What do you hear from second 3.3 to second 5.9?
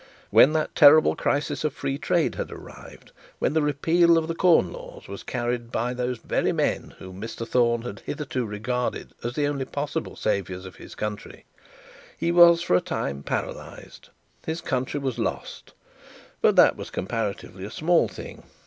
when the repeal of the corn laws was carried